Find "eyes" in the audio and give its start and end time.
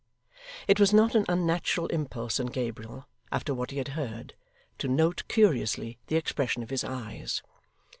6.83-7.43